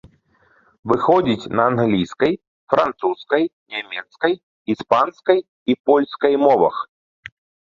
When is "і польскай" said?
5.75-6.33